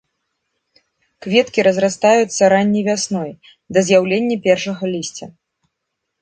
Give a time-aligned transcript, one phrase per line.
[1.25, 3.29] Кветкі разрастаюцца ранняй вясной
[3.77, 5.25] да з'яўлення першага лісця.